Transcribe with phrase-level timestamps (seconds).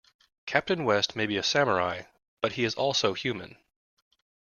[0.47, 2.05] Captain West may be a Samurai,
[2.41, 3.55] but he is also human.